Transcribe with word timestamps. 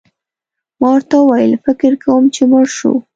ما 0.79 0.87
ورته 0.95 1.15
وویل: 1.19 1.53
فکر 1.65 1.91
کوم 2.03 2.23
چي 2.33 2.43
مړ 2.51 2.65
شو. 2.77 2.93